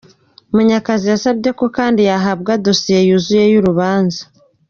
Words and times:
Munyakazi 0.53 1.05
yasabye 1.13 1.49
ko 1.59 1.65
kandi 1.77 1.99
yahabwa 2.09 2.51
dosiye 2.65 2.99
yuzuye 3.07 3.43
y’urubanza. 3.51 4.21